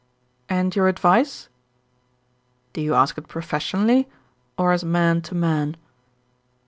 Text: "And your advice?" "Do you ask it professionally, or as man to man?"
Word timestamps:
"And 0.49 0.75
your 0.75 0.87
advice?" 0.87 1.47
"Do 2.73 2.81
you 2.81 2.95
ask 2.95 3.19
it 3.19 3.27
professionally, 3.27 4.09
or 4.57 4.71
as 4.71 4.83
man 4.83 5.21
to 5.21 5.35
man?" 5.35 5.77